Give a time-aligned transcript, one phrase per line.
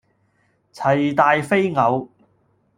[0.73, 2.09] 齊大非偶